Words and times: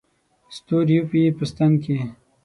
ستوري 0.55 0.95
وپېي 1.01 1.29
په 1.37 1.43
ستن 1.49 1.71
کې 1.83 1.97